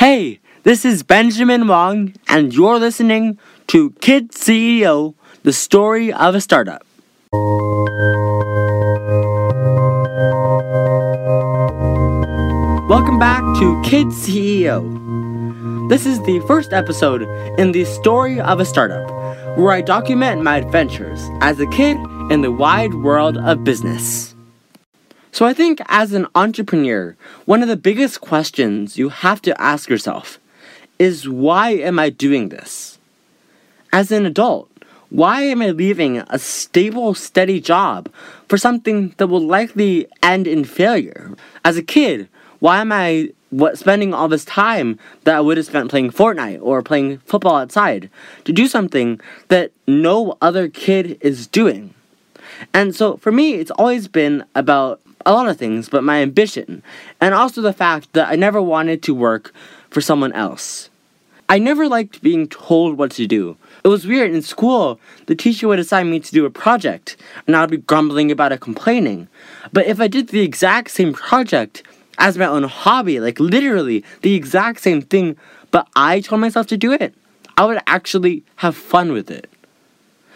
Hey, 0.00 0.40
this 0.62 0.86
is 0.86 1.02
Benjamin 1.02 1.68
Wong, 1.68 2.14
and 2.26 2.54
you're 2.54 2.78
listening 2.78 3.38
to 3.66 3.90
Kid 4.00 4.30
CEO 4.30 5.14
The 5.42 5.52
Story 5.52 6.10
of 6.10 6.34
a 6.34 6.40
Startup. 6.40 6.82
Welcome 12.88 13.18
back 13.18 13.42
to 13.58 13.78
Kid 13.84 14.06
CEO. 14.06 14.80
This 15.90 16.06
is 16.06 16.18
the 16.22 16.40
first 16.46 16.72
episode 16.72 17.20
in 17.60 17.72
the 17.72 17.84
story 17.84 18.40
of 18.40 18.58
a 18.58 18.64
startup, 18.64 19.06
where 19.58 19.72
I 19.72 19.82
document 19.82 20.40
my 20.40 20.56
adventures 20.56 21.20
as 21.42 21.60
a 21.60 21.66
kid 21.66 21.98
in 22.30 22.40
the 22.40 22.50
wide 22.50 22.94
world 22.94 23.36
of 23.36 23.64
business. 23.64 24.34
So, 25.32 25.46
I 25.46 25.54
think 25.54 25.80
as 25.86 26.12
an 26.12 26.26
entrepreneur, 26.34 27.16
one 27.44 27.62
of 27.62 27.68
the 27.68 27.76
biggest 27.76 28.20
questions 28.20 28.98
you 28.98 29.10
have 29.10 29.40
to 29.42 29.60
ask 29.60 29.88
yourself 29.88 30.38
is 30.98 31.28
why 31.28 31.70
am 31.70 31.98
I 31.98 32.10
doing 32.10 32.48
this? 32.48 32.98
As 33.92 34.10
an 34.10 34.26
adult, 34.26 34.68
why 35.10 35.42
am 35.42 35.62
I 35.62 35.70
leaving 35.70 36.18
a 36.18 36.38
stable, 36.38 37.14
steady 37.14 37.60
job 37.60 38.08
for 38.48 38.58
something 38.58 39.14
that 39.16 39.26
will 39.26 39.44
likely 39.44 40.06
end 40.22 40.46
in 40.46 40.64
failure? 40.64 41.32
As 41.64 41.76
a 41.76 41.82
kid, 41.82 42.28
why 42.60 42.80
am 42.80 42.92
I 42.92 43.30
what, 43.50 43.78
spending 43.78 44.14
all 44.14 44.28
this 44.28 44.44
time 44.44 44.98
that 45.24 45.34
I 45.34 45.40
would 45.40 45.56
have 45.56 45.66
spent 45.66 45.90
playing 45.90 46.12
Fortnite 46.12 46.60
or 46.62 46.82
playing 46.82 47.18
football 47.18 47.56
outside 47.56 48.08
to 48.44 48.52
do 48.52 48.68
something 48.68 49.20
that 49.48 49.72
no 49.86 50.38
other 50.40 50.68
kid 50.68 51.18
is 51.20 51.46
doing? 51.46 51.94
And 52.72 52.94
so 52.94 53.16
for 53.16 53.32
me, 53.32 53.54
it's 53.54 53.72
always 53.72 54.06
been 54.06 54.44
about 54.54 55.00
a 55.26 55.32
lot 55.32 55.48
of 55.48 55.58
things, 55.58 55.88
but 55.88 56.04
my 56.04 56.22
ambition, 56.22 56.82
and 57.20 57.34
also 57.34 57.60
the 57.60 57.72
fact 57.72 58.12
that 58.14 58.28
I 58.28 58.36
never 58.36 58.60
wanted 58.62 59.02
to 59.04 59.14
work 59.14 59.52
for 59.90 60.00
someone 60.00 60.32
else. 60.32 60.88
I 61.48 61.58
never 61.58 61.88
liked 61.88 62.22
being 62.22 62.46
told 62.46 62.96
what 62.96 63.10
to 63.12 63.26
do. 63.26 63.56
It 63.82 63.88
was 63.88 64.06
weird 64.06 64.32
in 64.32 64.42
school, 64.42 65.00
the 65.26 65.34
teacher 65.34 65.66
would 65.66 65.78
assign 65.78 66.10
me 66.10 66.20
to 66.20 66.32
do 66.32 66.46
a 66.46 66.50
project, 66.50 67.16
and 67.46 67.56
I'd 67.56 67.70
be 67.70 67.78
grumbling 67.78 68.30
about 68.30 68.52
it, 68.52 68.60
complaining. 68.60 69.28
But 69.72 69.86
if 69.86 70.00
I 70.00 70.06
did 70.06 70.28
the 70.28 70.42
exact 70.42 70.90
same 70.90 71.12
project 71.12 71.82
as 72.18 72.38
my 72.38 72.46
own 72.46 72.64
hobby, 72.64 73.18
like 73.18 73.40
literally 73.40 74.04
the 74.22 74.34
exact 74.34 74.80
same 74.80 75.02
thing, 75.02 75.36
but 75.70 75.88
I 75.96 76.20
told 76.20 76.40
myself 76.40 76.66
to 76.68 76.76
do 76.76 76.92
it, 76.92 77.14
I 77.56 77.64
would 77.64 77.82
actually 77.86 78.44
have 78.56 78.76
fun 78.76 79.12
with 79.12 79.30
it. 79.30 79.50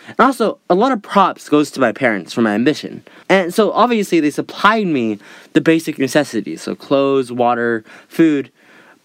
And 0.09 0.21
also, 0.21 0.59
a 0.69 0.75
lot 0.75 0.93
of 0.93 1.03
props 1.03 1.49
goes 1.49 1.71
to 1.73 1.81
my 1.81 1.93
parents 1.93 2.33
for 2.33 2.43
my 2.43 2.55
ambition. 2.55 3.05
And 3.29 3.55
so 3.55 3.73
obviously 3.73 4.21
they 4.21 4.31
supplied 4.31 4.87
me 4.87 5.19
the 5.53 5.61
basic 5.61 5.99
necessities, 5.99 6.63
so 6.63 6.75
clothes, 6.75 7.33
water, 7.33 7.85
food. 8.09 8.51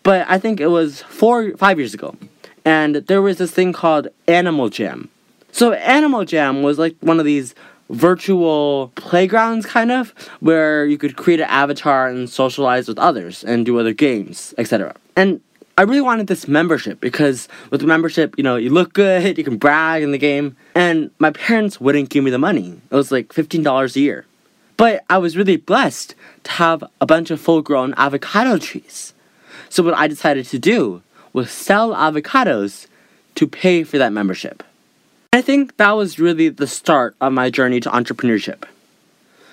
But 0.04 0.26
I 0.30 0.38
think 0.38 0.60
it 0.60 0.68
was 0.68 1.02
four, 1.04 1.56
five 1.58 1.78
years 1.78 1.94
ago, 1.94 2.16
and 2.66 2.96
there 2.96 3.22
was 3.22 3.38
this 3.38 3.52
thing 3.52 3.74
called 3.74 4.08
Animal 4.28 4.70
Jam. 4.70 5.10
So 5.52 5.74
Animal 5.74 6.26
Jam 6.26 6.64
was 6.64 6.78
like 6.80 6.96
one 7.00 7.20
of 7.20 7.26
these 7.26 7.56
virtual 7.90 8.92
playgrounds 8.96 9.66
kind 9.66 9.92
of 9.92 10.14
where 10.40 10.86
you 10.86 10.98
could 10.98 11.16
create 11.16 11.40
an 11.40 11.50
avatar 11.50 12.08
and 12.08 12.30
socialize 12.30 12.88
with 12.88 13.00
others 13.00 13.44
and 13.44 13.66
do 13.66 13.80
other 13.80 13.94
games, 13.94 14.54
etc. 14.58 14.96
And 15.16 15.42
I 15.80 15.84
really 15.84 16.02
wanted 16.02 16.28
this 16.28 16.46
membership 16.46 17.00
because 17.00 17.48
with 17.70 17.80
the 17.80 17.88
membership, 17.88 18.38
you 18.38 18.44
know, 18.44 18.58
you 18.58 18.70
look 18.70 18.92
good, 18.92 19.38
you 19.38 19.46
can 19.46 19.56
brag 19.56 20.04
in 20.04 20.12
the 20.12 20.18
game, 20.18 20.58
and 20.76 21.10
my 21.20 21.32
parents 21.32 21.80
wouldn't 21.80 22.10
give 22.10 22.22
me 22.22 22.32
the 22.32 22.38
money. 22.38 22.82
It 22.92 22.96
was 22.96 23.14
like 23.14 23.30
$15 23.30 23.96
a 23.96 24.00
year. 24.02 24.26
But 24.76 25.06
I 25.10 25.20
was 25.20 25.38
really 25.38 25.56
blessed 25.56 26.16
to 26.44 26.52
have 26.52 26.84
a 27.00 27.06
bunch 27.06 27.32
of 27.32 27.40
full 27.40 27.62
grown 27.62 27.94
avocado 27.96 28.58
trees. 28.58 29.14
So 29.70 29.82
what 29.82 29.94
I 29.94 30.10
decided 30.10 30.48
to 30.48 30.60
do 30.60 31.02
was 31.32 31.50
sell 31.50 31.96
avocados 31.96 32.88
to 33.36 33.48
pay 33.48 33.86
for 33.86 33.98
that 34.00 34.12
membership. 34.12 34.64
I 35.32 35.42
think 35.42 35.78
that 35.78 35.92
was 35.92 36.20
really 36.20 36.50
the 36.50 36.68
start 36.68 37.16
of 37.22 37.32
my 37.32 37.50
journey 37.50 37.80
to 37.80 37.90
entrepreneurship. 37.90 38.66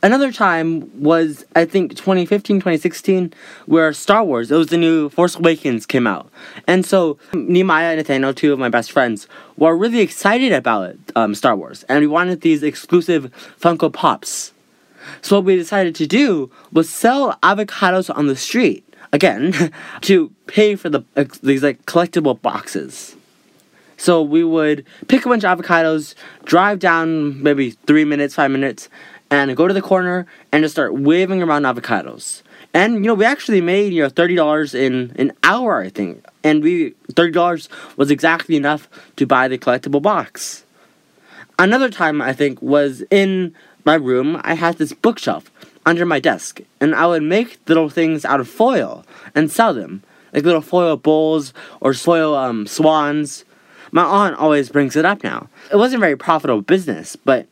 Another 0.03 0.31
time 0.31 0.91
was, 1.03 1.45
I 1.55 1.65
think, 1.65 1.93
2015, 1.93 2.57
2016, 2.57 3.33
where 3.65 3.93
Star 3.93 4.23
Wars, 4.23 4.51
it 4.51 4.57
was 4.57 4.69
the 4.69 4.77
new 4.77 5.09
Force 5.09 5.37
Awakens 5.37 5.87
came 5.87 6.07
out. 6.07 6.31
And 6.67 6.84
so, 6.84 7.19
Nehemiah 7.33 7.91
and 7.91 7.99
Nathaniel, 7.99 8.34
two 8.34 8.53
of 8.53 8.59
my 8.59 8.69
best 8.69 8.93
friends, 8.93 9.27
were 9.57 9.77
really 9.77 10.01
excited 10.01 10.53
about 10.53 10.97
um, 11.15 11.34
Star 11.34 11.57
Wars. 11.57 11.84
And 11.84 12.01
we 12.01 12.07
wanted 12.07 12.43
these 12.43 12.62
exclusive 12.62 13.33
Funko 13.59 13.93
Pops. 13.93 14.53
So, 15.23 15.37
what 15.37 15.47
we 15.47 15.57
decided 15.57 15.95
to 15.97 16.07
do 16.07 16.51
was 16.73 16.91
sell 16.91 17.39
avocados 17.43 18.15
on 18.15 18.27
the 18.27 18.37
street, 18.37 18.84
again, 19.13 19.73
to 20.03 20.31
pay 20.47 20.77
for 20.77 20.91
the, 20.91 21.05
these 21.43 21.63
like 21.63 21.84
collectible 21.87 22.41
boxes. 22.41 23.17
So 23.97 24.21
we 24.23 24.45
would 24.45 24.84
pick 25.09 25.25
a 25.25 25.28
bunch 25.28 25.45
of 25.45 25.59
avocados, 25.59 26.15
drive 26.45 26.78
down 26.78 27.43
maybe 27.43 27.71
three 27.71 28.05
minutes, 28.05 28.34
five 28.34 28.51
minutes, 28.51 28.89
and 29.31 29.57
go 29.57 29.67
to 29.67 29.75
the 29.75 29.83
corner 29.83 30.27
and 30.53 30.63
just 30.63 30.75
start 30.75 30.95
waving 30.95 31.43
around 31.43 31.63
avocados. 31.63 32.43
And 32.73 32.97
you 32.97 33.03
know, 33.03 33.15
we 33.15 33.25
actually 33.25 33.61
made 33.61 33.93
you 33.93 34.03
know 34.03 34.09
thirty 34.09 34.35
dollars 34.35 34.75
in 34.75 35.13
an 35.17 35.33
hour, 35.43 35.81
I 35.81 35.89
think. 35.89 36.25
And 36.45 36.63
we 36.63 36.91
thirty 37.13 37.33
dollars 37.33 37.69
was 37.97 38.11
exactly 38.11 38.57
enough 38.57 38.89
to 39.17 39.27
buy 39.27 39.49
the 39.49 39.59
collectible 39.59 40.03
box. 40.03 40.65
Another 41.59 41.89
time 41.89 42.21
I 42.21 42.33
think 42.33 42.61
was 42.61 43.03
in 43.11 43.55
my 43.85 43.95
room. 43.95 44.41
I 44.45 44.55
had 44.55 44.79
this 44.79 44.93
bookshelf 44.93 45.51
under 45.87 46.05
my 46.05 46.21
desk, 46.21 46.61
and 46.81 46.95
I 46.95 47.07
would 47.07 47.23
make 47.23 47.59
little 47.69 47.89
things 47.89 48.25
out 48.25 48.41
of 48.41 48.49
foil 48.49 49.05
and 49.35 49.51
sell 49.51 49.73
them, 49.73 50.03
like 50.33 50.45
little 50.45 50.61
foil 50.61 50.97
bowls 50.97 51.55
or 51.81 51.95
foil 51.95 52.35
um, 52.35 52.67
swans 52.67 53.45
my 53.93 54.03
aunt 54.03 54.37
always 54.37 54.69
brings 54.69 54.97
it 54.97 55.05
up 55.05 55.23
now. 55.23 55.49
It 55.73 55.77
wasn't 55.77 56.01
very 56.01 56.17
profitable 56.17 56.63
business, 56.63 57.17
but 57.17 57.47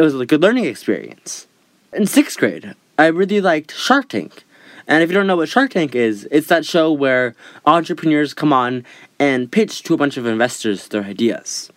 it 0.00 0.04
was 0.04 0.18
a 0.18 0.24
good 0.24 0.40
learning 0.40 0.64
experience. 0.64 1.46
In 1.92 2.06
sixth 2.06 2.38
grade, 2.38 2.74
I 2.96 3.08
really 3.08 3.42
liked 3.42 3.76
Shark 3.76 4.08
Tank. 4.08 4.44
And 4.88 5.02
if 5.02 5.10
you 5.10 5.14
don't 5.14 5.26
know 5.26 5.36
what 5.36 5.50
Shark 5.50 5.72
Tank 5.72 5.94
is, 5.94 6.26
it's 6.30 6.46
that 6.46 6.64
show 6.64 6.90
where 6.90 7.34
entrepreneurs 7.66 8.32
come 8.32 8.50
on 8.50 8.86
and 9.18 9.52
pitch 9.52 9.82
to 9.82 9.92
a 9.92 9.98
bunch 9.98 10.16
of 10.16 10.24
investors 10.24 10.88
their 10.88 11.04
ideas. 11.04 11.70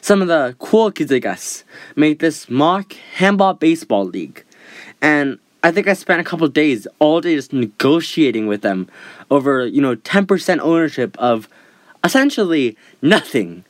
Some 0.00 0.22
of 0.22 0.28
the 0.28 0.56
cool 0.58 0.90
kids, 0.90 1.12
I 1.12 1.18
guess, 1.18 1.62
made 1.96 2.20
this 2.20 2.48
mock 2.48 2.94
handball 3.16 3.52
baseball 3.52 4.06
league. 4.06 4.42
And 5.02 5.38
I 5.62 5.70
think 5.70 5.86
I 5.86 5.92
spent 5.92 6.22
a 6.22 6.24
couple 6.24 6.48
days 6.48 6.86
all 6.98 7.20
day 7.20 7.34
just 7.34 7.52
negotiating 7.52 8.46
with 8.46 8.62
them 8.62 8.88
over, 9.30 9.66
you 9.66 9.82
know, 9.82 9.96
10% 9.96 10.60
ownership 10.60 11.14
of 11.18 11.46
essentially 12.02 12.78
nothing. 13.02 13.66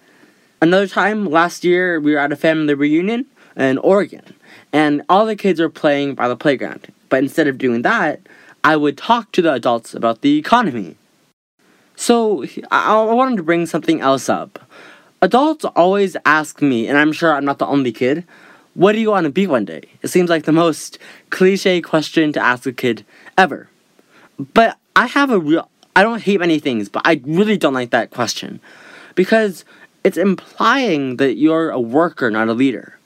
Another 0.63 0.87
time 0.87 1.29
last 1.29 1.65
year, 1.65 1.99
we 1.99 2.13
were 2.13 2.19
at 2.19 2.31
a 2.31 2.37
family 2.37 2.75
reunion 2.75 3.27
in 3.57 3.79
Oregon, 3.79 4.35
and 4.73 5.03
all 5.09 5.27
the 5.27 5.37
kids 5.37 5.61
were 5.61 5.69
playing 5.69 6.15
by 6.15 6.29
the 6.29 6.37
playground. 6.37 6.93
But 7.09 7.23
instead 7.23 7.49
of 7.49 7.59
doing 7.59 7.83
that, 7.83 8.21
I 8.63 8.77
would 8.77 8.97
talk 8.97 9.33
to 9.33 9.43
the 9.43 9.53
adults 9.53 9.95
about 9.95 10.21
the 10.21 10.39
economy. 10.39 10.97
So 11.97 12.45
I, 12.71 12.95
I 12.95 13.15
wanted 13.15 13.37
to 13.37 13.43
bring 13.43 13.67
something 13.67 14.01
else 14.01 14.29
up. 14.29 14.59
Adults 15.23 15.65
always 15.65 16.17
ask 16.25 16.63
me, 16.63 16.89
and 16.89 16.97
I'm 16.97 17.13
sure 17.13 17.35
I'm 17.35 17.45
not 17.45 17.59
the 17.59 17.67
only 17.67 17.93
kid, 17.93 18.25
what 18.75 18.93
do 18.93 19.01
you 19.01 19.11
want 19.11 19.25
to 19.25 19.31
be 19.31 19.47
one 19.47 19.65
day? 19.65 19.83
It 20.03 20.09
seems 20.09 20.31
like 20.31 20.45
the 20.45 20.53
most 20.53 20.99
cliche 21.31 21.81
question 21.81 22.33
to 22.33 22.41
ask 22.41 22.67
a 22.67 22.73
kid 22.73 23.05
ever. 23.37 23.69
But 24.55 24.79
I 24.97 25.07
have 25.07 25.31
a 25.31 25.39
real 25.39 25.69
I 25.97 26.03
don't 26.03 26.23
hate 26.23 26.41
many 26.41 26.59
things, 26.61 26.89
but 26.89 27.03
I 27.05 27.21
really 27.25 27.59
don't 27.59 27.75
like 27.75 27.91
that 27.91 28.11
question 28.11 28.61
because 29.15 29.65
it's 30.05 30.17
implying 30.17 31.17
that 31.17 31.35
you're 31.35 31.71
a 31.71 31.81
worker, 31.81 32.31
not 32.31 32.49
a 32.49 32.55
leader. 32.55 32.97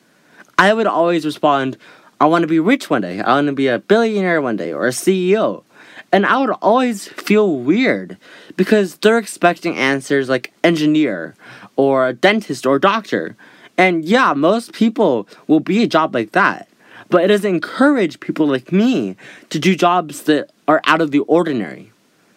I 0.59 0.73
would 0.73 0.87
always 0.87 1.25
respond, 1.25 1.77
I 2.21 2.27
want 2.27 2.43
to 2.43 2.49
be 2.49 2.61
rich 2.61 2.89
one 2.89 3.03
day. 3.03 3.21
I 3.21 3.35
want 3.35 3.49
to 3.49 3.53
be 3.53 3.69
a 3.69 3.79
billionaire 3.79 4.41
one 4.41 4.57
day 4.57 4.73
or 4.73 4.87
a 4.87 4.91
CEO. 4.91 5.65
And 6.13 6.25
I 6.25 6.39
would 6.39 6.51
always 6.63 7.09
feel 7.09 7.57
weird 7.57 8.17
because 8.57 8.97
they're 8.97 9.19
expecting 9.19 9.77
answers 9.77 10.29
like 10.29 10.53
engineer 10.63 11.35
or 11.77 12.13
dentist 12.13 12.67
or 12.67 12.79
doctor. 12.79 13.37
And 13.77 14.05
yeah, 14.05 14.33
most 14.33 14.73
people 14.73 15.27
will 15.49 15.61
be 15.61 15.83
a 15.83 15.89
job 15.89 16.15
like 16.15 16.33
that. 16.33 16.69
But 17.11 17.25
it 17.25 17.29
doesn't 17.29 17.49
encourage 17.49 18.21
people 18.21 18.47
like 18.47 18.73
me 18.73 19.17
to 19.51 19.59
do 19.59 19.75
jobs 19.75 20.23
that 20.23 20.51
are 20.69 20.81
out 20.87 21.01
of 21.01 21.11
the 21.11 21.21
ordinary. 21.21 21.91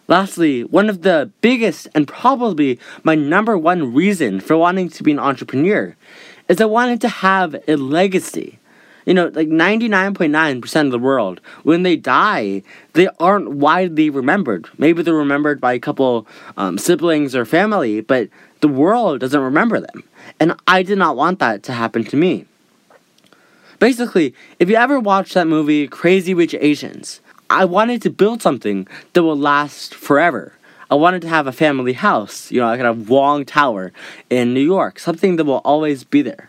Lastly, 0.08 0.64
one 0.64 0.88
of 0.88 1.02
the 1.02 1.30
biggest 1.40 1.86
and 1.94 2.08
probably 2.08 2.80
my 3.04 3.14
number 3.14 3.56
one 3.56 3.94
reason 3.94 4.40
for 4.40 4.56
wanting 4.56 4.88
to 4.88 5.02
be 5.02 5.12
an 5.12 5.18
entrepreneur 5.18 5.94
is 6.48 6.60
I 6.60 6.64
wanted 6.64 7.00
to 7.02 7.08
have 7.08 7.56
a 7.66 7.76
legacy. 7.76 8.58
You 9.06 9.14
know, 9.14 9.28
like 9.28 9.48
99.9% 9.48 10.84
of 10.84 10.90
the 10.90 10.98
world, 10.98 11.40
when 11.62 11.82
they 11.82 11.96
die, 11.96 12.62
they 12.92 13.08
aren't 13.18 13.52
widely 13.52 14.10
remembered. 14.10 14.68
Maybe 14.76 15.02
they're 15.02 15.14
remembered 15.14 15.62
by 15.62 15.72
a 15.72 15.78
couple 15.78 16.26
um, 16.58 16.76
siblings 16.76 17.34
or 17.34 17.46
family, 17.46 18.02
but 18.02 18.28
the 18.60 18.68
world 18.68 19.20
doesn't 19.20 19.40
remember 19.40 19.80
them. 19.80 20.04
And 20.38 20.54
I 20.66 20.82
did 20.82 20.98
not 20.98 21.16
want 21.16 21.38
that 21.38 21.62
to 21.64 21.72
happen 21.72 22.04
to 22.04 22.16
me. 22.16 22.44
Basically, 23.78 24.34
if 24.58 24.68
you 24.68 24.76
ever 24.76 25.00
watch 25.00 25.32
that 25.32 25.46
movie 25.46 25.86
Crazy 25.88 26.34
Rich 26.34 26.54
Asians, 26.60 27.20
I 27.48 27.64
wanted 27.64 28.02
to 28.02 28.10
build 28.10 28.42
something 28.42 28.86
that 29.14 29.22
will 29.22 29.38
last 29.38 29.94
forever. 29.94 30.52
I 30.90 30.94
wanted 30.94 31.20
to 31.22 31.28
have 31.28 31.46
a 31.46 31.52
family 31.52 31.92
house, 31.92 32.50
you 32.50 32.60
know, 32.60 32.66
like 32.66 32.80
a 32.80 32.92
long 32.92 33.44
tower 33.44 33.92
in 34.30 34.54
New 34.54 34.62
York, 34.62 34.98
something 34.98 35.36
that 35.36 35.44
will 35.44 35.60
always 35.64 36.02
be 36.02 36.22
there. 36.22 36.48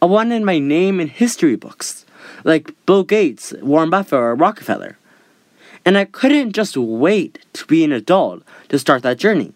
I 0.00 0.06
wanted 0.06 0.42
my 0.42 0.58
name 0.60 1.00
in 1.00 1.08
history 1.08 1.56
books, 1.56 2.06
like 2.44 2.70
Bill 2.86 3.02
Gates, 3.02 3.52
Warren 3.60 3.90
Buffett, 3.90 4.12
or 4.12 4.34
Rockefeller. 4.36 4.96
And 5.84 5.98
I 5.98 6.04
couldn't 6.04 6.52
just 6.52 6.76
wait 6.76 7.44
to 7.54 7.66
be 7.66 7.82
an 7.82 7.90
adult 7.90 8.42
to 8.68 8.78
start 8.78 9.02
that 9.02 9.18
journey. 9.18 9.52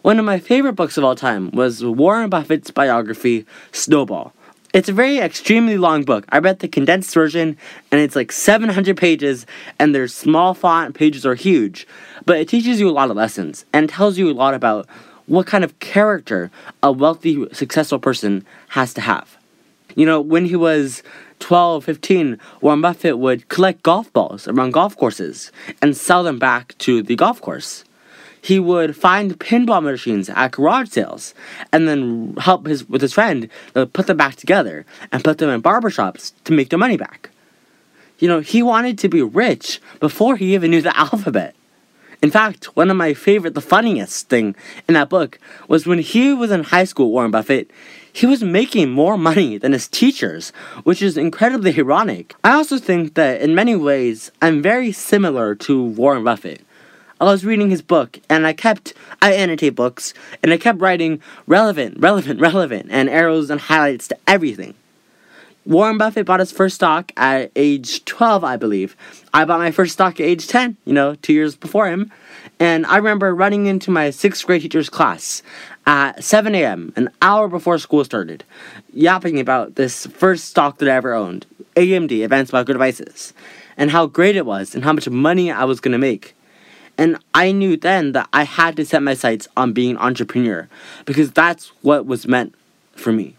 One 0.00 0.18
of 0.18 0.24
my 0.24 0.40
favorite 0.40 0.72
books 0.72 0.96
of 0.96 1.04
all 1.04 1.14
time 1.14 1.52
was 1.52 1.84
Warren 1.84 2.30
Buffett's 2.30 2.72
biography, 2.72 3.46
Snowball. 3.70 4.32
It's 4.72 4.88
a 4.88 4.92
very 4.94 5.18
extremely 5.18 5.76
long 5.76 6.02
book. 6.02 6.24
I 6.30 6.38
read 6.38 6.60
the 6.60 6.68
condensed 6.68 7.12
version, 7.12 7.58
and 7.90 8.00
it's 8.00 8.16
like 8.16 8.32
700 8.32 8.96
pages, 8.96 9.44
and 9.78 9.94
there's 9.94 10.14
small 10.14 10.54
font, 10.54 10.94
pages 10.94 11.26
are 11.26 11.34
huge. 11.34 11.86
But 12.24 12.38
it 12.38 12.48
teaches 12.48 12.80
you 12.80 12.88
a 12.88 12.90
lot 12.90 13.10
of 13.10 13.16
lessons, 13.16 13.66
and 13.74 13.86
tells 13.86 14.16
you 14.16 14.30
a 14.30 14.32
lot 14.32 14.54
about 14.54 14.88
what 15.26 15.46
kind 15.46 15.62
of 15.62 15.78
character 15.78 16.50
a 16.82 16.90
wealthy, 16.90 17.46
successful 17.52 17.98
person 17.98 18.46
has 18.68 18.94
to 18.94 19.02
have. 19.02 19.36
You 19.94 20.06
know, 20.06 20.22
when 20.22 20.46
he 20.46 20.56
was 20.56 21.02
12, 21.40 21.84
15, 21.84 22.38
Warren 22.62 22.80
Buffett 22.80 23.18
would 23.18 23.50
collect 23.50 23.82
golf 23.82 24.10
balls 24.14 24.48
around 24.48 24.70
golf 24.70 24.96
courses 24.96 25.52
and 25.82 25.94
sell 25.94 26.22
them 26.22 26.38
back 26.38 26.78
to 26.78 27.02
the 27.02 27.14
golf 27.14 27.42
course 27.42 27.84
he 28.42 28.58
would 28.58 28.94
find 28.96 29.38
pinball 29.38 29.82
machines 29.82 30.28
at 30.28 30.50
garage 30.50 30.90
sales 30.90 31.32
and 31.72 31.88
then 31.88 32.34
help 32.38 32.66
his 32.66 32.86
with 32.88 33.00
his 33.00 33.14
friend 33.14 33.48
to 33.72 33.86
put 33.86 34.08
them 34.08 34.16
back 34.18 34.34
together 34.34 34.84
and 35.10 35.24
put 35.24 35.38
them 35.38 35.48
in 35.48 35.62
barbershops 35.62 36.32
to 36.44 36.52
make 36.52 36.68
their 36.68 36.78
money 36.78 36.96
back. 36.96 37.30
You 38.18 38.28
know, 38.28 38.40
he 38.40 38.62
wanted 38.62 38.98
to 38.98 39.08
be 39.08 39.22
rich 39.22 39.80
before 40.00 40.36
he 40.36 40.54
even 40.54 40.72
knew 40.72 40.82
the 40.82 40.96
alphabet. 40.98 41.54
In 42.20 42.30
fact, 42.30 42.76
one 42.76 42.90
of 42.90 42.96
my 42.96 43.14
favorite, 43.14 43.54
the 43.54 43.60
funniest 43.60 44.28
thing 44.28 44.54
in 44.86 44.94
that 44.94 45.08
book 45.08 45.38
was 45.66 45.86
when 45.86 45.98
he 45.98 46.32
was 46.32 46.50
in 46.50 46.64
high 46.64 46.84
school, 46.84 47.10
Warren 47.10 47.32
Buffett, 47.32 47.70
he 48.12 48.26
was 48.26 48.44
making 48.44 48.90
more 48.90 49.16
money 49.16 49.56
than 49.56 49.72
his 49.72 49.88
teachers, 49.88 50.52
which 50.84 51.00
is 51.00 51.16
incredibly 51.16 51.76
ironic. 51.76 52.34
I 52.44 52.52
also 52.52 52.78
think 52.78 53.14
that 53.14 53.40
in 53.40 53.54
many 53.54 53.74
ways, 53.74 54.30
I'm 54.40 54.62
very 54.62 54.92
similar 54.92 55.54
to 55.56 55.82
Warren 55.82 56.22
Buffett. 56.22 56.60
I 57.22 57.26
was 57.26 57.44
reading 57.44 57.70
his 57.70 57.82
book, 57.82 58.18
and 58.28 58.44
I 58.48 58.52
kept, 58.52 58.94
I 59.22 59.32
annotate 59.34 59.76
books, 59.76 60.12
and 60.42 60.52
I 60.52 60.56
kept 60.56 60.80
writing 60.80 61.22
relevant, 61.46 62.00
relevant, 62.00 62.40
relevant, 62.48 62.88
and 62.90 63.08
arrows 63.08 63.48
and 63.48 63.60
highlights 63.60 64.08
to 64.08 64.18
everything. 64.26 64.74
Warren 65.64 65.98
Buffett 65.98 66.26
bought 66.26 66.40
his 66.40 66.50
first 66.50 66.74
stock 66.74 67.12
at 67.16 67.52
age 67.54 68.04
12, 68.06 68.42
I 68.42 68.56
believe. 68.56 68.96
I 69.32 69.44
bought 69.44 69.60
my 69.60 69.70
first 69.70 69.92
stock 69.92 70.18
at 70.18 70.26
age 70.26 70.48
10, 70.48 70.76
you 70.84 70.92
know, 70.92 71.14
two 71.14 71.32
years 71.32 71.54
before 71.54 71.86
him. 71.88 72.10
And 72.58 72.84
I 72.86 72.96
remember 72.96 73.32
running 73.32 73.66
into 73.66 73.92
my 73.92 74.10
sixth 74.10 74.44
grade 74.44 74.62
teacher's 74.62 74.90
class 74.90 75.44
at 75.86 76.24
7 76.24 76.56
a.m., 76.56 76.92
an 76.96 77.08
hour 77.22 77.46
before 77.46 77.78
school 77.78 78.04
started, 78.04 78.42
yapping 78.92 79.38
about 79.38 79.76
this 79.76 80.06
first 80.06 80.46
stock 80.46 80.78
that 80.78 80.88
I 80.88 80.96
ever 80.96 81.14
owned, 81.14 81.46
AMD, 81.76 82.24
Advanced 82.24 82.52
Micro 82.52 82.72
Devices, 82.72 83.32
and 83.76 83.92
how 83.92 84.06
great 84.06 84.34
it 84.34 84.44
was 84.44 84.74
and 84.74 84.82
how 84.82 84.92
much 84.92 85.08
money 85.08 85.52
I 85.52 85.62
was 85.62 85.78
going 85.78 85.92
to 85.92 85.98
make. 85.98 86.34
And 86.98 87.18
I 87.34 87.52
knew 87.52 87.76
then 87.76 88.12
that 88.12 88.28
I 88.32 88.44
had 88.44 88.76
to 88.76 88.84
set 88.84 89.02
my 89.02 89.14
sights 89.14 89.48
on 89.56 89.72
being 89.72 89.92
an 89.92 89.98
entrepreneur 89.98 90.68
because 91.04 91.32
that's 91.32 91.68
what 91.82 92.06
was 92.06 92.28
meant 92.28 92.54
for 92.94 93.12
me. 93.12 93.36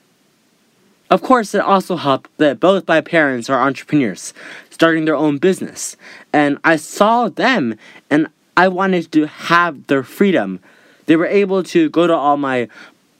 Of 1.10 1.22
course, 1.22 1.54
it 1.54 1.62
also 1.62 1.96
helped 1.96 2.36
that 2.38 2.60
both 2.60 2.88
my 2.88 3.00
parents 3.00 3.50
are 3.50 3.62
entrepreneurs, 3.62 4.34
starting 4.72 5.06
their 5.06 5.16
own 5.16 5.38
business. 5.38 5.96
And 6.34 6.58
I 6.64 6.78
saw 6.78 7.30
them 7.30 7.78
and 8.10 8.28
I 8.58 8.68
wanted 8.68 9.12
to 9.12 9.28
have 9.28 9.86
their 9.88 10.04
freedom. 10.04 10.60
They 11.06 11.16
were 11.16 11.28
able 11.28 11.62
to 11.64 11.90
go 11.90 12.08
to 12.08 12.16
all 12.16 12.38
my 12.38 12.68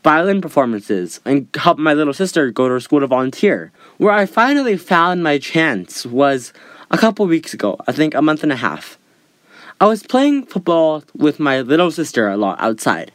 violin 0.04 0.42
performances 0.42 1.22
and 1.24 1.48
help 1.56 1.78
my 1.78 1.94
little 1.94 2.14
sister 2.14 2.52
go 2.52 2.68
to 2.68 2.82
school 2.82 3.00
to 3.00 3.08
volunteer. 3.08 3.72
Where 3.98 4.12
I 4.12 4.26
finally 4.26 4.76
found 4.78 5.24
my 5.24 5.38
chance 5.38 6.06
was 6.06 6.52
a 6.92 6.98
couple 6.98 7.26
weeks 7.28 7.54
ago, 7.54 7.78
I 7.88 7.92
think 7.92 8.14
a 8.14 8.22
month 8.22 8.44
and 8.44 8.52
a 8.52 8.58
half. 8.58 8.98
I 9.82 9.86
was 9.86 10.04
playing 10.04 10.46
football 10.46 11.04
with 11.16 11.40
my 11.40 11.62
little 11.62 11.92
sister 11.92 12.30
a 12.30 12.38
lot 12.38 12.60
outside. 12.60 13.12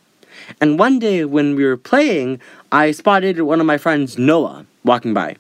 And 0.61 0.79
one 0.79 0.99
day 0.99 1.25
when 1.25 1.55
we 1.55 1.65
were 1.65 1.77
playing, 1.77 2.41
I 2.73 2.91
spotted 2.91 3.41
one 3.41 3.61
of 3.61 3.67
my 3.67 3.79
friends, 3.79 4.19
Noah, 4.19 4.67
walking 4.85 5.15
by. 5.15 5.37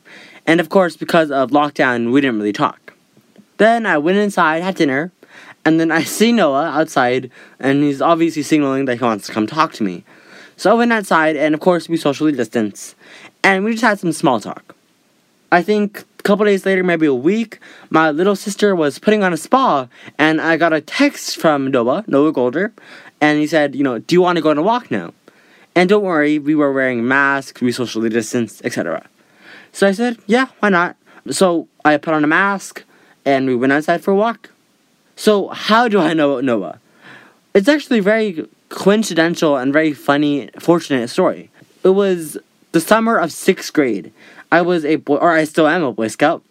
And 0.46 0.60
of 0.60 0.68
course, 0.68 0.96
because 0.96 1.30
of 1.30 1.50
lockdown, 1.50 2.12
we 2.12 2.20
didn't 2.20 2.38
really 2.38 2.52
talk. 2.52 2.94
Then 3.58 3.84
I 3.84 3.98
went 3.98 4.18
inside, 4.18 4.62
had 4.62 4.76
dinner, 4.76 5.10
and 5.64 5.80
then 5.80 5.90
I 5.90 6.02
see 6.16 6.32
Noah 6.32 6.68
outside, 6.68 7.30
and 7.58 7.82
he's 7.82 8.00
obviously 8.00 8.42
signaling 8.42 8.84
that 8.86 8.98
he 8.98 9.04
wants 9.04 9.26
to 9.26 9.32
come 9.32 9.46
talk 9.46 9.72
to 9.74 9.82
me. 9.82 10.04
So 10.56 10.70
I 10.70 10.74
went 10.74 10.92
outside, 10.92 11.36
and 11.36 11.54
of 11.54 11.60
course, 11.60 11.88
we 11.88 11.96
socially 11.96 12.32
distanced, 12.32 12.94
and 13.42 13.64
we 13.64 13.72
just 13.72 13.84
had 13.84 13.98
some 13.98 14.12
small 14.12 14.40
talk. 14.40 14.74
I 15.50 15.62
think 15.62 16.04
couple 16.22 16.44
days 16.44 16.66
later, 16.66 16.82
maybe 16.82 17.06
a 17.06 17.14
week, 17.14 17.58
my 17.90 18.10
little 18.10 18.36
sister 18.36 18.74
was 18.74 18.98
putting 18.98 19.22
on 19.22 19.32
a 19.32 19.36
spa, 19.36 19.88
and 20.18 20.40
I 20.40 20.56
got 20.56 20.72
a 20.72 20.80
text 20.80 21.36
from 21.36 21.70
Noah, 21.70 22.04
Noah 22.06 22.32
Golder, 22.32 22.72
and 23.20 23.38
he 23.38 23.46
said, 23.46 23.74
you 23.74 23.82
know, 23.82 23.98
do 23.98 24.14
you 24.14 24.22
want 24.22 24.36
to 24.36 24.42
go 24.42 24.50
on 24.50 24.58
a 24.58 24.62
walk 24.62 24.90
now? 24.90 25.12
And 25.74 25.88
don't 25.88 26.02
worry, 26.02 26.38
we 26.38 26.54
were 26.54 26.72
wearing 26.72 27.06
masks, 27.06 27.60
we 27.60 27.72
socially 27.72 28.08
distanced, 28.08 28.64
etc. 28.64 29.06
So 29.72 29.86
I 29.86 29.92
said, 29.92 30.18
yeah, 30.26 30.46
why 30.60 30.70
not? 30.70 30.96
So 31.30 31.68
I 31.84 31.96
put 31.98 32.14
on 32.14 32.24
a 32.24 32.26
mask, 32.26 32.84
and 33.24 33.46
we 33.46 33.54
went 33.54 33.72
outside 33.72 34.02
for 34.02 34.12
a 34.12 34.16
walk. 34.16 34.50
So 35.16 35.48
how 35.48 35.88
do 35.88 36.00
I 36.00 36.14
know 36.14 36.40
Noah? 36.40 36.80
It's 37.54 37.68
actually 37.68 38.00
very 38.00 38.48
coincidental 38.68 39.56
and 39.56 39.72
very 39.72 39.92
funny, 39.92 40.50
fortunate 40.58 41.08
story. 41.08 41.50
It 41.84 41.90
was 41.90 42.36
the 42.72 42.80
summer 42.80 43.16
of 43.16 43.32
sixth 43.32 43.72
grade, 43.72 44.12
I 44.50 44.62
was 44.62 44.84
a 44.84 44.96
boy, 44.96 45.16
or 45.16 45.32
I 45.32 45.44
still 45.44 45.68
am 45.68 45.82
a 45.82 45.92
Boy 45.92 46.08
Scout. 46.08 46.42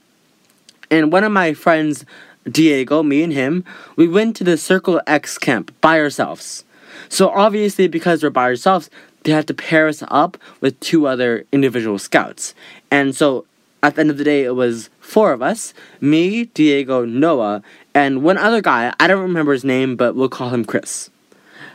And 0.91 1.11
one 1.11 1.23
of 1.23 1.31
my 1.31 1.53
friends, 1.53 2.05
Diego, 2.49 3.03
me 3.03 3.23
and 3.23 3.33
him, 3.33 3.65
we 3.95 4.07
went 4.07 4.35
to 4.37 4.43
the 4.43 4.57
Circle 4.57 5.01
X 5.07 5.37
camp 5.37 5.73
by 5.81 5.99
ourselves. 5.99 6.63
So 7.09 7.29
obviously, 7.29 7.87
because 7.87 8.23
we're 8.23 8.29
by 8.29 8.43
ourselves, 8.43 8.89
they 9.23 9.31
had 9.31 9.47
to 9.47 9.53
pair 9.53 9.87
us 9.87 10.03
up 10.07 10.37
with 10.61 10.79
two 10.79 11.07
other 11.07 11.45
individual 11.51 11.99
scouts. 11.99 12.53
And 12.91 13.15
so 13.15 13.45
at 13.83 13.95
the 13.95 14.01
end 14.01 14.11
of 14.11 14.17
the 14.17 14.23
day, 14.23 14.43
it 14.43 14.55
was 14.55 14.89
four 14.99 15.31
of 15.31 15.41
us 15.41 15.73
me, 15.99 16.45
Diego, 16.45 17.05
Noah, 17.05 17.63
and 17.93 18.23
one 18.23 18.37
other 18.37 18.61
guy. 18.61 18.93
I 18.99 19.07
don't 19.07 19.21
remember 19.21 19.53
his 19.53 19.63
name, 19.63 19.95
but 19.95 20.15
we'll 20.15 20.29
call 20.29 20.49
him 20.49 20.65
Chris. 20.65 21.09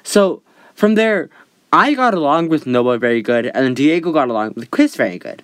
So 0.02 0.42
from 0.74 0.94
there, 0.94 1.30
I 1.72 1.94
got 1.94 2.14
along 2.14 2.48
with 2.48 2.66
Noah 2.66 2.98
very 2.98 3.22
good, 3.22 3.46
and 3.46 3.64
then 3.64 3.74
Diego 3.74 4.12
got 4.12 4.28
along 4.28 4.54
with 4.56 4.70
Chris 4.70 4.94
very 4.96 5.18
good. 5.18 5.42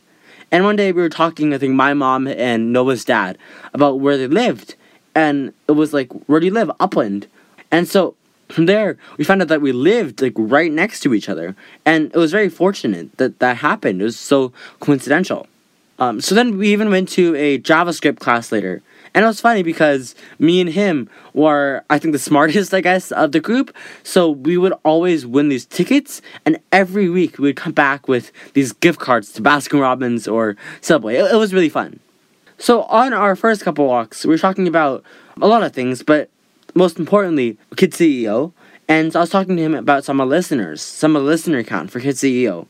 And 0.50 0.64
one 0.64 0.76
day 0.76 0.92
we 0.92 1.02
were 1.02 1.08
talking, 1.08 1.52
I 1.52 1.58
think 1.58 1.74
my 1.74 1.94
mom 1.94 2.26
and 2.26 2.72
Noah's 2.72 3.04
dad, 3.04 3.36
about 3.74 4.00
where 4.00 4.16
they 4.16 4.26
lived. 4.26 4.74
And 5.14 5.52
it 5.68 5.72
was 5.72 5.92
like, 5.92 6.12
where 6.26 6.40
do 6.40 6.46
you 6.46 6.52
live? 6.52 6.70
Upland. 6.80 7.26
And 7.70 7.86
so 7.86 8.14
from 8.48 8.66
there, 8.66 8.96
we 9.16 9.24
found 9.24 9.42
out 9.42 9.48
that 9.48 9.60
we 9.60 9.72
lived 9.72 10.22
like 10.22 10.32
right 10.36 10.72
next 10.72 11.00
to 11.00 11.12
each 11.12 11.28
other. 11.28 11.54
And 11.84 12.06
it 12.06 12.16
was 12.16 12.32
very 12.32 12.48
fortunate 12.48 13.16
that 13.18 13.38
that 13.40 13.58
happened. 13.58 14.00
It 14.00 14.04
was 14.04 14.18
so 14.18 14.52
coincidental. 14.80 15.46
Um, 15.98 16.20
so 16.20 16.34
then 16.34 16.56
we 16.58 16.68
even 16.72 16.90
went 16.90 17.08
to 17.10 17.34
a 17.34 17.58
JavaScript 17.58 18.20
class 18.20 18.52
later. 18.52 18.82
And 19.14 19.24
it 19.24 19.28
was 19.28 19.40
funny 19.40 19.62
because 19.62 20.14
me 20.38 20.60
and 20.60 20.70
him 20.70 21.08
were, 21.34 21.84
I 21.90 21.98
think, 21.98 22.12
the 22.12 22.18
smartest, 22.18 22.74
I 22.78 22.80
guess, 22.80 23.12
of 23.12 23.32
the 23.32 23.40
group. 23.40 23.74
So 24.02 24.30
we 24.30 24.56
would 24.56 24.74
always 24.84 25.26
win 25.26 25.48
these 25.48 25.66
tickets, 25.66 26.20
and 26.44 26.58
every 26.72 27.08
week 27.08 27.38
we 27.38 27.48
would 27.48 27.56
come 27.56 27.72
back 27.72 28.08
with 28.08 28.32
these 28.54 28.72
gift 28.72 29.00
cards 29.00 29.32
to 29.32 29.42
Baskin 29.42 29.80
Robbins 29.80 30.28
or 30.28 30.56
Subway. 30.80 31.16
It, 31.16 31.32
it 31.32 31.36
was 31.36 31.54
really 31.54 31.68
fun. 31.68 32.00
So 32.58 32.82
on 32.84 33.12
our 33.12 33.36
first 33.36 33.62
couple 33.62 33.86
walks, 33.86 34.24
we 34.24 34.30
were 34.30 34.38
talking 34.38 34.66
about 34.66 35.04
a 35.40 35.46
lot 35.46 35.62
of 35.62 35.72
things, 35.72 36.02
but 36.02 36.28
most 36.74 36.98
importantly, 36.98 37.56
Kid 37.76 37.92
CEO. 37.92 38.52
And 38.88 39.12
so 39.12 39.20
I 39.20 39.22
was 39.22 39.30
talking 39.30 39.56
to 39.56 39.62
him 39.62 39.74
about 39.74 40.04
some 40.04 40.20
of 40.20 40.28
the 40.28 40.34
listeners, 40.34 40.82
some 40.82 41.14
of 41.14 41.22
the 41.22 41.28
listener 41.28 41.62
count 41.62 41.90
for 41.90 42.00
Kid 42.00 42.16
CEO. 42.16 42.66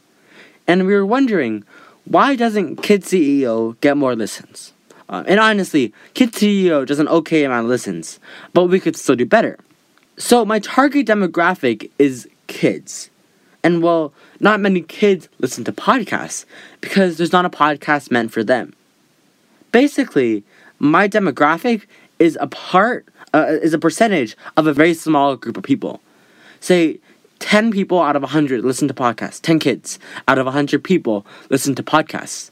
And 0.66 0.86
we 0.86 0.94
were 0.94 1.06
wondering, 1.06 1.64
why 2.04 2.36
doesn't 2.36 2.82
Kid 2.82 3.02
CEO 3.02 3.80
get 3.80 3.96
more 3.96 4.14
listens? 4.14 4.72
Uh, 5.08 5.24
and 5.26 5.40
honestly, 5.40 5.92
Kid 6.14 6.32
CEO 6.32 6.86
does 6.86 6.98
an 6.98 7.08
okay 7.08 7.44
amount 7.44 7.64
of 7.64 7.70
listens, 7.70 8.20
but 8.52 8.66
we 8.66 8.78
could 8.78 8.96
still 8.96 9.16
do 9.16 9.24
better. 9.24 9.58
So 10.18 10.44
my 10.44 10.58
target 10.58 11.06
demographic 11.06 11.90
is 11.98 12.28
kids. 12.46 13.10
And 13.62 13.82
well, 13.82 14.12
not 14.40 14.60
many 14.60 14.82
kids 14.82 15.28
listen 15.38 15.64
to 15.64 15.72
podcasts 15.72 16.44
because 16.80 17.16
there's 17.16 17.32
not 17.32 17.44
a 17.44 17.50
podcast 17.50 18.10
meant 18.10 18.32
for 18.32 18.44
them. 18.44 18.74
Basically, 19.72 20.44
my 20.78 21.08
demographic 21.08 21.82
is 22.18 22.38
a 22.40 22.46
part 22.46 23.06
uh, 23.34 23.46
is 23.62 23.74
a 23.74 23.78
percentage 23.78 24.36
of 24.56 24.66
a 24.66 24.72
very 24.72 24.94
small 24.94 25.36
group 25.36 25.56
of 25.56 25.62
people. 25.62 26.00
Say 26.60 26.98
10 27.40 27.70
people 27.70 28.00
out 28.00 28.16
of 28.16 28.22
100 28.22 28.64
listen 28.64 28.88
to 28.88 28.94
podcasts. 28.94 29.40
10 29.40 29.58
kids 29.58 29.98
out 30.26 30.38
of 30.38 30.46
100 30.46 30.82
people 30.82 31.26
listen 31.50 31.74
to 31.74 31.82
podcasts. 31.82 32.50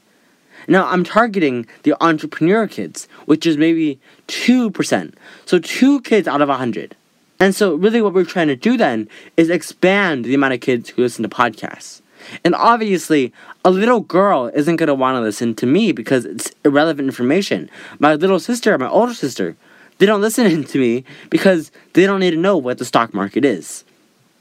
Now 0.67 0.87
I'm 0.87 1.03
targeting 1.03 1.65
the 1.83 1.95
entrepreneur 2.03 2.67
kids, 2.67 3.07
which 3.25 3.45
is 3.45 3.57
maybe 3.57 3.99
2%. 4.27 5.13
So 5.45 5.59
two 5.59 6.01
kids 6.01 6.27
out 6.27 6.41
of 6.41 6.49
100. 6.49 6.95
And 7.39 7.53
so, 7.53 7.75
really, 7.75 8.01
what 8.01 8.13
we're 8.13 8.25
trying 8.25 8.47
to 8.47 8.55
do 8.55 8.77
then 8.77 9.07
is 9.37 9.49
expand 9.49 10.25
the 10.25 10.33
amount 10.33 10.53
of 10.55 10.61
kids 10.61 10.89
who 10.89 11.03
listen 11.03 11.21
to 11.23 11.29
podcasts. 11.29 12.01
And 12.43 12.55
obviously, 12.55 13.31
a 13.63 13.69
little 13.69 13.99
girl 13.99 14.47
isn't 14.53 14.77
going 14.77 14.87
to 14.87 14.95
want 14.95 15.17
to 15.17 15.21
listen 15.21 15.53
to 15.55 15.65
me 15.67 15.91
because 15.91 16.25
it's 16.25 16.51
irrelevant 16.65 17.07
information. 17.07 17.69
My 17.99 18.15
little 18.15 18.39
sister, 18.39 18.75
my 18.77 18.89
older 18.89 19.13
sister, 19.13 19.55
they 19.99 20.05
don't 20.05 20.21
listen 20.21 20.63
to 20.71 20.79
me 20.79 21.03
because 21.29 21.71
they 21.93 22.05
don't 22.05 22.19
need 22.19 22.31
to 22.31 22.37
know 22.37 22.57
what 22.57 22.79
the 22.79 22.85
stock 22.85 23.13
market 23.13 23.45
is. 23.45 23.83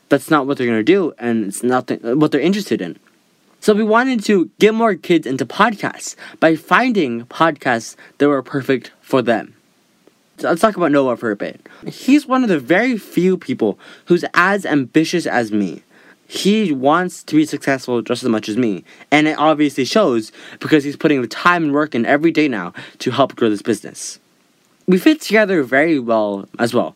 That's 0.09 0.31
not 0.31 0.47
what 0.47 0.57
they're 0.57 0.67
going 0.67 0.79
to 0.79 0.85
do, 0.85 1.13
and 1.19 1.47
it's 1.47 1.63
not 1.63 1.91
what 2.03 2.31
they're 2.31 2.41
interested 2.41 2.81
in. 2.81 2.99
So 3.67 3.75
we 3.75 3.83
wanted 3.83 4.23
to 4.27 4.49
get 4.61 4.75
more 4.75 4.95
kids 4.95 5.27
into 5.27 5.45
podcasts 5.45 6.15
by 6.39 6.55
finding 6.55 7.27
podcasts 7.27 7.97
that 8.19 8.29
were 8.29 8.41
perfect 8.41 8.93
for 9.01 9.23
them. 9.23 9.57
So 10.39 10.51
let's 10.51 10.61
talk 10.61 10.77
about 10.77 10.93
Noah 10.93 11.17
for 11.17 11.33
a 11.33 11.37
bit. 11.37 11.69
He's 11.85 12.29
one 12.29 12.45
of 12.45 12.49
the 12.49 12.61
very 12.61 12.97
few 12.97 13.37
people 13.37 13.77
who's 14.05 14.25
as 14.35 14.65
ambitious 14.65 15.27
as 15.27 15.51
me 15.51 15.83
he 16.29 16.71
wants 16.71 17.25
to 17.25 17.35
be 17.35 17.45
successful 17.45 18.03
just 18.03 18.23
as 18.23 18.29
much 18.29 18.49
as 18.49 18.57
me. 18.57 18.85
And 19.11 19.27
it 19.27 19.37
obviously 19.37 19.85
shows 19.85 20.31
because 20.61 20.85
he's 20.85 20.97
putting 20.97 21.21
the 21.21 21.27
time 21.27 21.65
and 21.65 21.73
work 21.73 21.97
in 21.97 22.07
every 22.07 22.31
day 22.31 22.47
now 22.47 22.73
to 23.01 23.11
help 23.11 23.35
grow 23.35 23.51
this 23.51 23.63
business. 23.63 24.21
We 24.87 24.99
fit 24.99 25.21
together 25.21 25.65
very 25.65 25.99
well 25.99 26.49
as 26.61 26.73
well. 26.73 26.95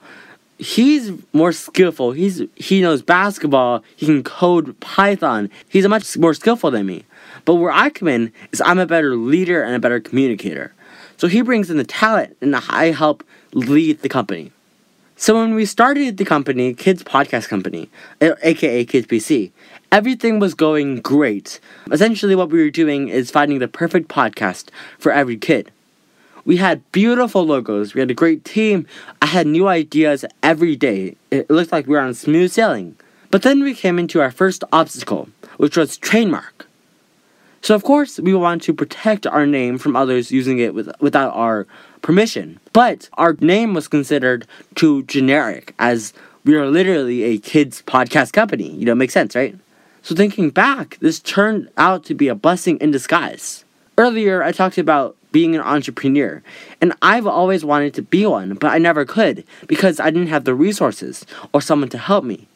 He's 0.60 1.10
more 1.32 1.52
skillful. 1.52 2.12
He's 2.12 2.42
he 2.54 2.82
knows 2.82 3.00
basketball. 3.00 3.82
He 3.96 4.04
can 4.04 4.22
code 4.22 4.78
Python. 4.80 5.48
He's 5.70 5.88
much 5.88 6.18
more 6.18 6.34
skillful 6.34 6.70
than 6.70 6.84
me. 6.84 7.06
But 7.46 7.54
where 7.54 7.72
I 7.72 7.88
come 7.88 8.08
in 8.08 8.30
is 8.52 8.60
I'm 8.60 8.78
a 8.78 8.84
better 8.84 9.16
leader 9.16 9.62
and 9.62 9.74
a 9.74 9.78
better 9.78 10.00
communicator. 10.00 10.74
So 11.16 11.28
he 11.28 11.40
brings 11.40 11.70
in 11.70 11.78
the 11.78 11.84
talent 11.84 12.36
and 12.42 12.54
I 12.54 12.90
help 12.90 13.24
lead 13.54 14.02
the 14.02 14.10
company. 14.10 14.52
So 15.16 15.34
when 15.34 15.54
we 15.54 15.64
started 15.64 16.18
the 16.18 16.26
company, 16.26 16.74
Kids 16.74 17.02
Podcast 17.02 17.48
Company, 17.48 17.88
aka 18.20 18.84
Kids 18.84 19.06
PC, 19.06 19.52
everything 19.90 20.40
was 20.40 20.52
going 20.52 21.00
great. 21.00 21.58
Essentially, 21.90 22.34
what 22.34 22.50
we 22.50 22.62
were 22.62 22.70
doing 22.70 23.08
is 23.08 23.30
finding 23.30 23.60
the 23.60 23.68
perfect 23.68 24.08
podcast 24.08 24.68
for 24.98 25.10
every 25.10 25.38
kid. 25.38 25.70
We 26.44 26.56
had 26.56 26.90
beautiful 26.92 27.44
logos, 27.44 27.94
we 27.94 28.00
had 28.00 28.10
a 28.10 28.14
great 28.14 28.44
team, 28.44 28.86
I 29.20 29.26
had 29.26 29.46
new 29.46 29.68
ideas 29.68 30.24
every 30.42 30.76
day. 30.76 31.16
It 31.30 31.50
looked 31.50 31.72
like 31.72 31.86
we 31.86 31.92
were 31.92 32.00
on 32.00 32.14
smooth 32.14 32.50
sailing. 32.50 32.96
But 33.30 33.42
then 33.42 33.62
we 33.62 33.74
came 33.74 33.98
into 33.98 34.20
our 34.20 34.30
first 34.30 34.64
obstacle, 34.72 35.28
which 35.56 35.76
was 35.76 35.96
trademark. 35.96 36.66
So 37.62 37.74
of 37.74 37.84
course 37.84 38.18
we 38.18 38.34
want 38.34 38.62
to 38.62 38.74
protect 38.74 39.26
our 39.26 39.46
name 39.46 39.78
from 39.78 39.94
others 39.94 40.32
using 40.32 40.58
it 40.58 40.74
with, 40.74 40.90
without 41.00 41.34
our 41.34 41.66
permission. 42.02 42.58
But 42.72 43.08
our 43.14 43.36
name 43.40 43.74
was 43.74 43.86
considered 43.86 44.46
too 44.74 45.02
generic 45.04 45.74
as 45.78 46.12
we 46.44 46.56
are 46.56 46.66
literally 46.66 47.22
a 47.22 47.38
kids 47.38 47.82
podcast 47.86 48.32
company. 48.32 48.70
You 48.70 48.86
know, 48.86 48.92
it 48.92 48.96
makes 48.96 49.12
sense, 49.12 49.36
right? 49.36 49.54
So 50.02 50.14
thinking 50.14 50.48
back, 50.50 50.96
this 51.00 51.20
turned 51.20 51.68
out 51.76 52.04
to 52.06 52.14
be 52.14 52.28
a 52.28 52.34
blessing 52.34 52.78
in 52.78 52.90
disguise. 52.90 53.64
Earlier, 53.98 54.42
I 54.42 54.52
talked 54.52 54.78
about 54.78 55.16
being 55.32 55.54
an 55.54 55.62
entrepreneur, 55.62 56.42
and 56.80 56.92
I've 57.02 57.26
always 57.26 57.64
wanted 57.64 57.94
to 57.94 58.02
be 58.02 58.26
one, 58.26 58.54
but 58.54 58.68
I 58.68 58.78
never 58.78 59.04
could 59.04 59.44
because 59.66 60.00
I 60.00 60.10
didn't 60.10 60.28
have 60.28 60.44
the 60.44 60.54
resources 60.54 61.24
or 61.52 61.60
someone 61.60 61.88
to 61.90 61.98
help 61.98 62.24
me. 62.24 62.48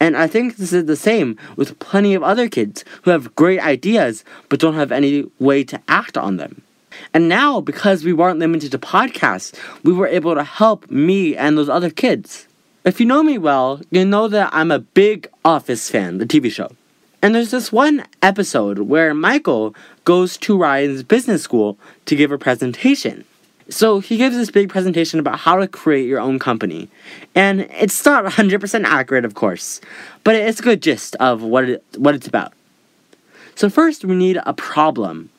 And 0.00 0.16
I 0.16 0.26
think 0.26 0.56
this 0.56 0.72
is 0.72 0.86
the 0.86 0.96
same 0.96 1.36
with 1.56 1.78
plenty 1.78 2.14
of 2.14 2.22
other 2.22 2.48
kids 2.48 2.84
who 3.02 3.10
have 3.10 3.34
great 3.36 3.60
ideas 3.60 4.24
but 4.48 4.58
don't 4.58 4.74
have 4.74 4.92
any 4.92 5.30
way 5.38 5.62
to 5.64 5.80
act 5.88 6.16
on 6.16 6.38
them. 6.38 6.62
And 7.12 7.28
now, 7.28 7.60
because 7.60 8.04
we 8.04 8.12
weren't 8.12 8.38
limited 8.38 8.72
to 8.72 8.78
podcasts, 8.78 9.56
we 9.84 9.92
were 9.92 10.06
able 10.06 10.34
to 10.34 10.42
help 10.42 10.90
me 10.90 11.36
and 11.36 11.56
those 11.56 11.68
other 11.68 11.90
kids. 11.90 12.46
If 12.84 12.98
you 12.98 13.06
know 13.06 13.22
me 13.22 13.36
well, 13.36 13.80
you 13.90 14.04
know 14.04 14.26
that 14.28 14.50
I'm 14.52 14.70
a 14.70 14.78
big 14.78 15.28
Office 15.44 15.90
fan, 15.90 16.18
the 16.18 16.26
TV 16.26 16.50
show. 16.50 16.72
And 17.22 17.34
there's 17.34 17.50
this 17.50 17.70
one 17.70 18.04
episode 18.22 18.78
where 18.78 19.12
Michael 19.12 19.74
goes 20.10 20.36
to 20.36 20.58
Ryan's 20.58 21.04
business 21.04 21.40
school 21.40 21.78
to 22.06 22.16
give 22.16 22.32
a 22.32 22.36
presentation. 22.36 23.24
So 23.68 24.00
he 24.00 24.16
gives 24.16 24.34
this 24.34 24.50
big 24.50 24.68
presentation 24.68 25.20
about 25.20 25.38
how 25.38 25.54
to 25.54 25.68
create 25.68 26.08
your 26.08 26.18
own 26.18 26.40
company. 26.40 26.88
And 27.36 27.60
it's 27.78 28.04
not 28.04 28.24
100% 28.24 28.84
accurate, 28.84 29.24
of 29.24 29.36
course, 29.36 29.80
but 30.24 30.34
it's 30.34 30.58
a 30.58 30.64
good 30.64 30.82
gist 30.82 31.14
of 31.20 31.44
what, 31.44 31.68
it, 31.68 31.84
what 31.96 32.16
it's 32.16 32.26
about. 32.26 32.52
So, 33.54 33.70
first, 33.70 34.04
we 34.04 34.16
need 34.16 34.40
a 34.44 34.52
problem. 34.52 35.30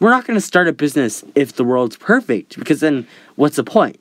We're 0.00 0.08
not 0.16 0.26
going 0.26 0.38
to 0.38 0.46
start 0.46 0.68
a 0.68 0.72
business 0.72 1.22
if 1.34 1.56
the 1.56 1.64
world's 1.64 1.98
perfect, 1.98 2.58
because 2.58 2.80
then 2.80 3.06
what's 3.36 3.56
the 3.56 3.62
point? 3.62 4.00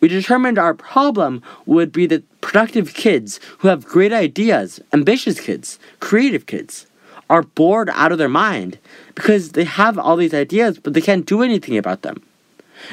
We 0.00 0.08
determined 0.08 0.58
our 0.58 0.74
problem 0.74 1.42
would 1.64 1.90
be 1.90 2.04
that 2.08 2.22
productive 2.42 2.92
kids 2.92 3.40
who 3.60 3.68
have 3.68 3.86
great 3.86 4.12
ideas, 4.12 4.78
ambitious 4.92 5.40
kids, 5.40 5.78
creative 6.00 6.44
kids, 6.44 6.86
are 7.30 7.42
bored 7.42 7.90
out 7.92 8.12
of 8.12 8.18
their 8.18 8.28
mind 8.28 8.78
because 9.14 9.52
they 9.52 9.64
have 9.64 9.98
all 9.98 10.16
these 10.16 10.34
ideas 10.34 10.78
but 10.78 10.94
they 10.94 11.00
can't 11.00 11.26
do 11.26 11.42
anything 11.42 11.76
about 11.76 12.02
them. 12.02 12.22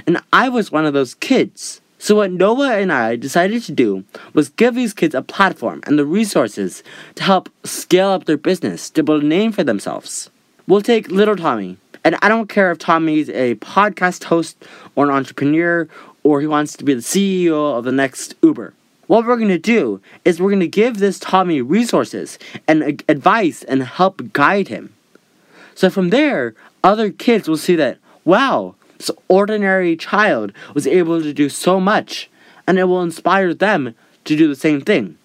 And 0.08 0.20
I 0.34 0.50
was 0.50 0.72
one 0.72 0.86
of 0.86 0.94
those 0.94 1.16
kids. 1.16 1.82
So, 1.98 2.16
what 2.16 2.32
Noah 2.32 2.78
and 2.78 2.92
I 2.92 3.16
decided 3.16 3.64
to 3.64 3.72
do 3.72 4.04
was 4.34 4.50
give 4.50 4.76
these 4.76 4.94
kids 4.94 5.16
a 5.16 5.22
platform 5.22 5.82
and 5.88 5.98
the 5.98 6.06
resources 6.06 6.84
to 7.16 7.24
help 7.24 7.50
scale 7.64 8.10
up 8.10 8.26
their 8.26 8.38
business, 8.38 8.90
to 8.92 9.04
build 9.04 9.24
a 9.24 9.26
name 9.26 9.52
for 9.52 9.64
themselves. 9.64 10.30
We'll 10.68 10.82
take 10.82 11.10
little 11.10 11.36
Tommy, 11.36 11.78
and 12.04 12.18
I 12.22 12.28
don't 12.28 12.50
care 12.50 12.72
if 12.72 12.78
Tommy's 12.78 13.30
a 13.30 13.56
podcast 13.56 14.26
host 14.26 14.64
or 14.96 15.06
an 15.06 15.12
entrepreneur 15.12 15.88
or 16.24 16.42
he 16.42 16.48
wants 16.48 16.76
to 16.78 16.84
be 16.84 16.94
the 16.94 17.02
CEO 17.02 17.78
of 17.78 17.86
the 17.86 17.92
next 17.92 18.36
Uber. 18.42 18.74
What 19.08 19.26
we're 19.26 19.38
going 19.38 19.50
to 19.50 19.60
do 19.60 20.02
is 20.24 20.42
we're 20.42 20.50
going 20.50 20.60
to 20.62 20.68
give 20.68 20.98
this 20.98 21.20
Tommy 21.20 21.62
resources 21.62 22.40
and 22.68 23.04
advice 23.08 23.64
and 23.64 23.84
help 23.84 24.34
guide 24.34 24.68
him. 24.68 24.94
So 25.76 25.90
from 25.90 26.10
there, 26.10 26.56
other 26.84 27.12
kids 27.12 27.48
will 27.48 27.58
see 27.58 27.76
that, 27.76 28.00
wow, 28.24 28.76
this 28.98 29.12
ordinary 29.28 29.96
child 29.96 30.54
was 30.74 30.88
able 30.88 31.22
to 31.22 31.34
do 31.34 31.50
so 31.50 31.80
much, 31.80 32.30
and 32.66 32.80
it 32.80 32.86
will 32.86 33.02
inspire 33.02 33.54
them 33.54 33.94
to 34.24 34.36
do 34.36 34.48
the 34.48 34.56
same 34.56 34.82
thing. 34.82 35.18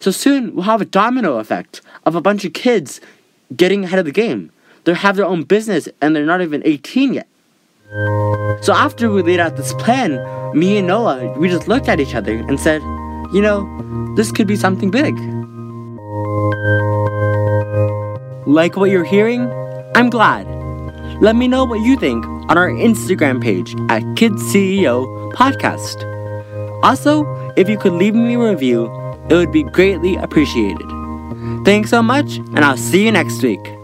So 0.00 0.10
soon 0.10 0.54
we'll 0.54 0.64
have 0.64 0.80
a 0.80 0.86
domino 0.86 1.38
effect 1.38 1.82
of 2.04 2.14
a 2.14 2.20
bunch 2.20 2.44
of 2.44 2.52
kids 2.52 3.00
getting 3.54 3.84
ahead 3.84 3.98
of 3.98 4.06
the 4.06 4.12
game. 4.12 4.50
They 4.84 4.94
have 4.94 5.16
their 5.16 5.26
own 5.26 5.42
business 5.42 5.88
and 6.00 6.16
they're 6.16 6.24
not 6.24 6.40
even 6.40 6.62
18 6.64 7.14
yet. 7.14 7.28
So 8.62 8.72
after 8.72 9.10
we 9.10 9.22
laid 9.22 9.40
out 9.40 9.56
this 9.56 9.72
plan, 9.74 10.18
me 10.56 10.78
and 10.78 10.86
Noah, 10.86 11.36
we 11.38 11.48
just 11.48 11.66
looked 11.66 11.88
at 11.88 11.98
each 11.98 12.14
other 12.14 12.34
and 12.34 12.60
said, 12.60 12.82
you 13.32 13.40
know, 13.40 13.66
this 14.14 14.30
could 14.30 14.46
be 14.46 14.56
something 14.56 14.90
big. 14.90 15.16
Like 18.46 18.76
what 18.76 18.90
you're 18.90 19.04
hearing? 19.04 19.50
I'm 19.94 20.08
glad. 20.08 20.46
Let 21.20 21.36
me 21.36 21.48
know 21.48 21.64
what 21.64 21.80
you 21.80 21.96
think 21.96 22.24
on 22.24 22.56
our 22.56 22.68
Instagram 22.70 23.42
page 23.42 23.74
at 23.88 24.02
Kids 24.16 24.42
CEO 24.52 25.32
Podcast. 25.32 26.06
Also, 26.82 27.24
if 27.56 27.68
you 27.68 27.76
could 27.76 27.92
leave 27.92 28.14
me 28.14 28.34
a 28.34 28.38
review, 28.38 28.86
it 29.28 29.34
would 29.34 29.52
be 29.52 29.64
greatly 29.64 30.16
appreciated. 30.16 30.86
Thanks 31.64 31.90
so 31.90 32.02
much, 32.02 32.36
and 32.36 32.60
I'll 32.60 32.76
see 32.76 33.04
you 33.04 33.12
next 33.12 33.42
week. 33.42 33.79